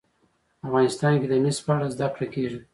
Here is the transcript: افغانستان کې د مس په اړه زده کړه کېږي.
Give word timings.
افغانستان 0.65 1.13
کې 1.19 1.27
د 1.29 1.33
مس 1.43 1.57
په 1.65 1.71
اړه 1.75 1.87
زده 1.93 2.07
کړه 2.13 2.27
کېږي. 2.33 2.59